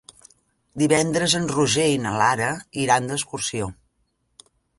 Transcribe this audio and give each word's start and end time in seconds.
Divendres 0.81 1.35
en 1.39 1.45
Roger 1.51 1.85
i 1.97 1.99
na 2.07 2.15
Lara 2.23 2.49
iran 2.85 3.11
d'excursió. 3.13 3.71